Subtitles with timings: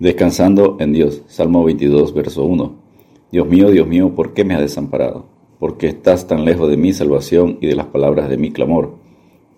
[0.00, 1.20] Descansando en Dios.
[1.26, 2.74] Salmo 22, verso 1.
[3.32, 5.26] Dios mío, Dios mío, ¿por qué me has desamparado?
[5.58, 8.94] Porque estás tan lejos de mi salvación y de las palabras de mi clamor.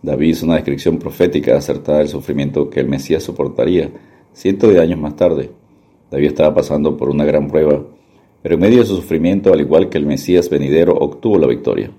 [0.03, 3.93] David hizo una descripción profética acertada del sufrimiento que el Mesías soportaría
[4.33, 5.51] cientos de años más tarde.
[6.11, 7.81] David estaba pasando por una gran prueba,
[8.43, 11.93] pero en medio de su sufrimiento, al igual que el Mesías venidero, obtuvo la victoria.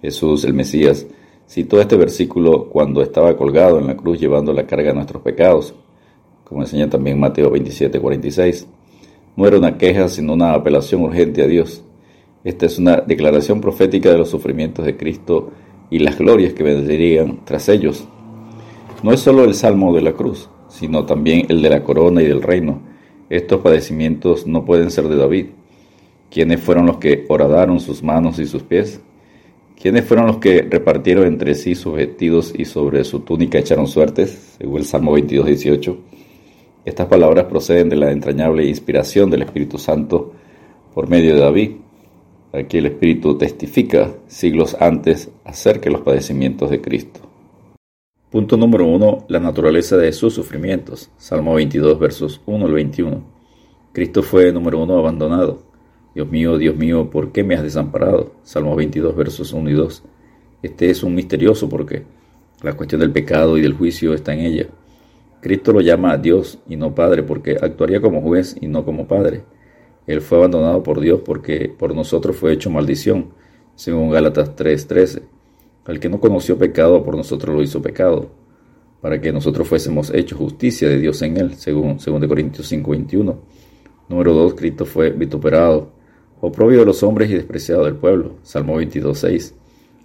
[0.00, 1.04] Jesús, el Mesías,
[1.48, 5.74] citó este versículo cuando estaba colgado en la cruz llevando la carga de nuestros pecados
[6.48, 8.68] como enseña también Mateo 27, 46.
[9.36, 11.82] No era una queja, sino una apelación urgente a Dios.
[12.44, 15.50] Esta es una declaración profética de los sufrimientos de Cristo
[15.90, 18.06] y las glorias que vendrían tras ellos.
[19.02, 22.26] No es solo el salmo de la cruz, sino también el de la corona y
[22.26, 22.80] del reino.
[23.28, 25.46] Estos padecimientos no pueden ser de David.
[26.30, 29.00] ¿Quiénes fueron los que horadaron sus manos y sus pies?
[29.80, 34.54] ¿Quiénes fueron los que repartieron entre sí sus vestidos y sobre su túnica echaron suertes?
[34.58, 36.15] Según el Salmo 22, 18.
[36.86, 40.32] Estas palabras proceden de la entrañable inspiración del Espíritu Santo
[40.94, 41.70] por medio de David.
[42.52, 47.18] Aquí el Espíritu testifica siglos antes acerca de los padecimientos de Cristo.
[48.30, 49.26] Punto número 1.
[49.26, 51.10] La naturaleza de sus sufrimientos.
[51.16, 53.20] Salmo 22, versos 1 al 21.
[53.92, 55.64] Cristo fue, número 1, abandonado.
[56.14, 58.30] Dios mío, Dios mío, ¿por qué me has desamparado?
[58.44, 60.04] Salmo 22, versos 1 y 2.
[60.62, 62.04] Este es un misterioso porque
[62.62, 64.68] la cuestión del pecado y del juicio está en ella.
[65.46, 69.44] Cristo lo llama Dios y no Padre porque actuaría como juez y no como Padre.
[70.08, 73.28] Él fue abandonado por Dios porque por nosotros fue hecho maldición,
[73.76, 75.22] según Gálatas 3:13.
[75.84, 78.28] Al que no conoció pecado, por nosotros lo hizo pecado,
[79.00, 83.38] para que nosotros fuésemos hechos justicia de Dios en él, según 2 Corintios 5:21.
[84.08, 84.54] Número 2.
[84.54, 85.92] Cristo fue vituperado,
[86.40, 89.54] oprobio de los hombres y despreciado del pueblo, Salmo 22:6.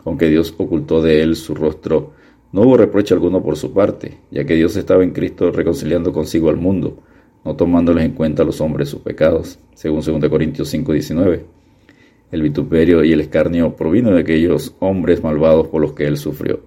[0.05, 2.11] Aunque Dios ocultó de él su rostro,
[2.51, 6.49] no hubo reproche alguno por su parte, ya que Dios estaba en Cristo reconciliando consigo
[6.49, 6.97] al mundo,
[7.45, 11.45] no tomándoles en cuenta a los hombres sus pecados, según 2 Corintios 5:19.
[12.31, 16.61] El vituperio y el escarnio provino de aquellos hombres malvados por los que él sufrió.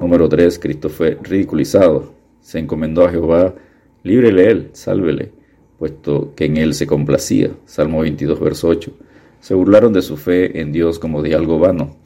[0.00, 0.58] Número 3.
[0.58, 2.12] Cristo fue ridiculizado.
[2.40, 3.54] Se encomendó a Jehová,
[4.02, 5.32] líbrele él, sálvele,
[5.78, 7.50] puesto que en él se complacía.
[7.64, 8.92] Salmo 22, verso 8.
[9.40, 11.96] Se burlaron de su fe en Dios como de algo vano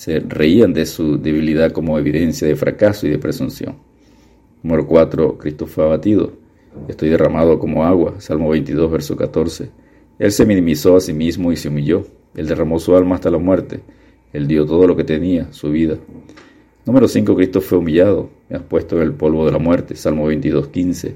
[0.00, 3.74] se reían de su debilidad como evidencia de fracaso y de presunción.
[4.62, 5.36] Número 4.
[5.36, 6.32] Cristo fue abatido.
[6.88, 8.14] Estoy derramado como agua.
[8.16, 9.68] Salmo 22, verso 14.
[10.18, 12.06] Él se minimizó a sí mismo y se humilló.
[12.34, 13.80] Él derramó su alma hasta la muerte.
[14.32, 15.98] Él dio todo lo que tenía, su vida.
[16.86, 17.36] Número 5.
[17.36, 18.30] Cristo fue humillado.
[18.48, 19.96] Me has puesto en el polvo de la muerte.
[19.96, 21.14] Salmo 22, 15.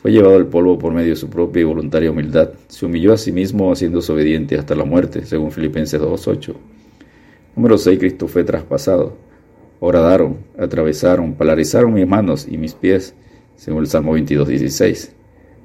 [0.00, 2.50] Fue llevado al polvo por medio de su propia y voluntaria humildad.
[2.68, 6.54] Se humilló a sí mismo haciéndose obediente hasta la muerte, según Filipenses 2.8.
[7.56, 7.98] Número 6.
[7.98, 9.16] Cristo fue traspasado.
[9.80, 13.14] Horadaron, atravesaron, polarizaron mis manos y mis pies,
[13.56, 15.12] según el Salmo 22, 16.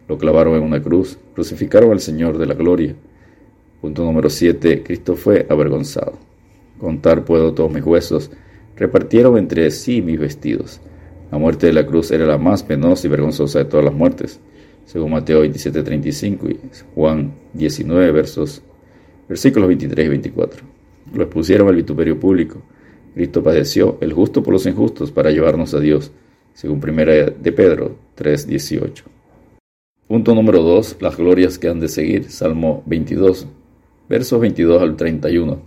[0.07, 2.95] Lo clavaron en una cruz, crucificaron al Señor de la gloria.
[3.81, 4.83] Punto número 7.
[4.83, 6.13] Cristo fue avergonzado.
[6.79, 8.31] Contar puedo todos mis huesos.
[8.75, 10.81] Repartieron entre sí mis vestidos.
[11.31, 14.39] La muerte de la cruz era la más penosa y vergonzosa de todas las muertes,
[14.85, 16.59] según Mateo 27, 35 y
[16.93, 18.61] Juan 19, versos,
[19.27, 20.74] versículos 23 y 24.
[21.13, 22.61] Lo expusieron al vituperio público.
[23.13, 26.11] Cristo padeció, el justo por los injustos, para llevarnos a Dios,
[26.53, 29.03] según primera de Pedro 3:18.
[30.07, 30.97] Punto número 2.
[30.99, 32.29] Las glorias que han de seguir.
[32.29, 33.47] Salmo 22,
[34.07, 35.59] versos 22 al 31.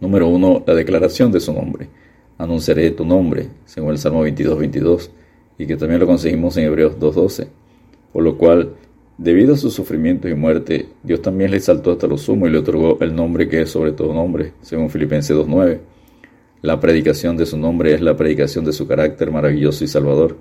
[0.00, 0.64] Número 1.
[0.66, 1.88] La declaración de su nombre.
[2.36, 5.10] Anunciaré tu nombre, según el Salmo 22, 22,
[5.58, 7.48] y que también lo conseguimos en Hebreos 2.12.
[8.12, 8.74] Por lo cual
[9.18, 12.58] Debido a su sufrimiento y muerte, Dios también le exaltó hasta lo sumo y le
[12.58, 15.80] otorgó el nombre que es sobre todo nombre, según Filipenses 2.9.
[16.62, 20.38] La predicación de su nombre es la predicación de su carácter maravilloso y salvador.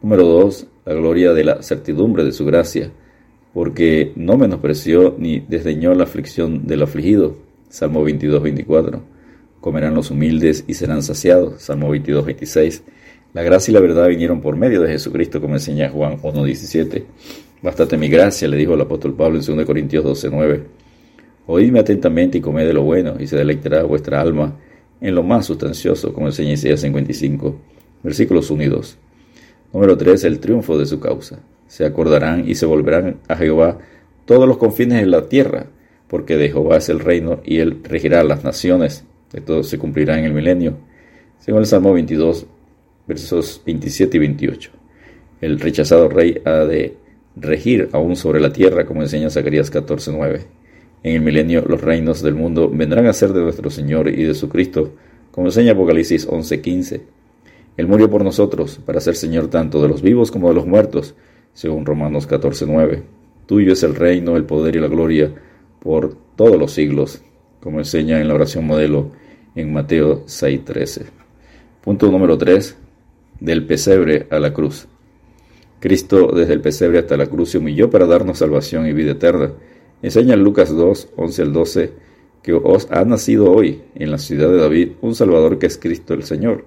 [0.00, 0.66] Número 2.
[0.86, 2.90] La gloria de la certidumbre de su gracia,
[3.52, 7.36] porque no menospreció ni desdeñó la aflicción del afligido.
[7.68, 9.00] Salmo 22.24.
[9.60, 11.60] Comerán los humildes y serán saciados.
[11.60, 12.80] Salmo 22.26.
[13.34, 17.04] La gracia y la verdad vinieron por medio de Jesucristo, como enseña Juan 1.17.
[17.62, 20.64] Bástate mi gracia, le dijo el apóstol Pablo en 2 Corintios 12:9.
[21.46, 24.58] Oídme atentamente y comed de lo bueno, y se deleitará vuestra alma
[25.00, 27.56] en lo más sustancioso, como enseña Isaías 55,
[28.02, 28.98] versículos 1 y 2.
[29.72, 30.24] Número 3.
[30.24, 31.38] El triunfo de su causa.
[31.68, 33.78] Se acordarán y se volverán a Jehová
[34.24, 35.66] todos los confines de la tierra,
[36.08, 39.04] porque de Jehová es el reino y él regirá las naciones.
[39.32, 40.78] Esto se cumplirá en el milenio.
[41.38, 42.44] Según el Salmo 22,
[43.06, 44.70] versos 27 y 28.
[45.40, 46.96] El rechazado rey ha de
[47.36, 50.46] regir aún sobre la tierra, como enseña Zacarías 14:9.
[51.02, 54.34] En el milenio los reinos del mundo vendrán a ser de nuestro Señor y de
[54.34, 54.92] su Cristo,
[55.30, 57.02] como enseña Apocalipsis 11:15.
[57.76, 61.14] Él murió por nosotros, para ser Señor tanto de los vivos como de los muertos,
[61.54, 63.02] según Romanos 14:9.
[63.46, 65.32] Tuyo es el reino, el poder y la gloria
[65.80, 67.22] por todos los siglos,
[67.60, 69.12] como enseña en la oración modelo
[69.54, 71.06] en Mateo 6:13.
[71.82, 72.76] Punto número 3.
[73.40, 74.86] Del pesebre a la cruz.
[75.82, 79.52] Cristo desde el pesebre hasta la cruz se humilló para darnos salvación y vida eterna.
[80.00, 81.92] Enseña en Lucas 2, 11 al 12
[82.40, 86.14] que os ha nacido hoy en la ciudad de David un Salvador que es Cristo
[86.14, 86.64] el Señor.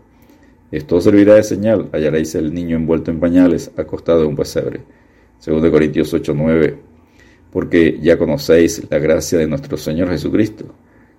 [0.69, 4.81] Esto servirá de señal, hallaréis el niño envuelto en pañales, acostado en un pesebre.
[5.45, 6.77] 2 Corintios 8, 9.
[7.53, 10.65] Porque ya conocéis la gracia de nuestro Señor Jesucristo,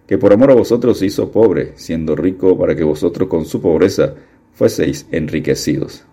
[0.07, 3.63] que por amor a vosotros se hizo pobre, siendo rico para que vosotros con su
[3.63, 4.13] pobreza
[4.53, 6.05] fueseis enriquecidos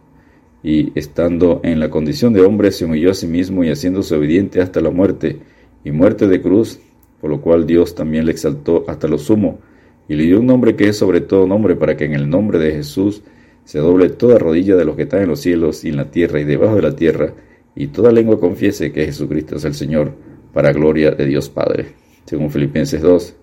[0.64, 4.62] y estando en la condición de hombre se humilló a sí mismo y haciéndose obediente
[4.62, 5.40] hasta la muerte
[5.84, 6.80] y muerte de cruz,
[7.20, 9.60] por lo cual Dios también le exaltó hasta lo sumo
[10.08, 12.60] y le dio un nombre que es sobre todo nombre para que en el nombre
[12.60, 13.22] de Jesús
[13.66, 16.40] se doble toda rodilla de los que están en los cielos y en la tierra
[16.40, 17.34] y debajo de la tierra
[17.76, 20.14] y toda lengua confiese que Jesucristo es el Señor
[20.54, 21.88] para gloria de Dios Padre.
[22.26, 23.36] Según Filipenses 2,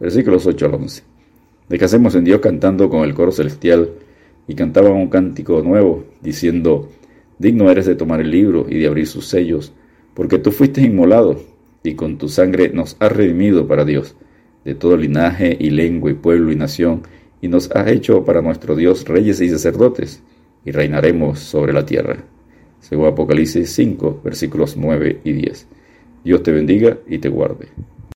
[0.00, 1.02] versículos 8 al 11.
[1.68, 3.90] Descansemos en Dios cantando con el coro celestial
[4.46, 6.88] y cantaban un cántico nuevo, diciendo,
[7.38, 9.72] Digno eres de tomar el libro y de abrir sus sellos,
[10.14, 11.40] porque tú fuiste inmolado,
[11.82, 14.16] y con tu sangre nos has redimido para Dios,
[14.64, 17.02] de todo linaje y lengua y pueblo y nación,
[17.42, 20.22] y nos has hecho para nuestro Dios reyes y sacerdotes,
[20.64, 22.24] y reinaremos sobre la tierra.
[22.80, 25.66] Según Apocalipsis 5, versículos 9 y 10.
[26.24, 27.68] Dios te bendiga y te guarde.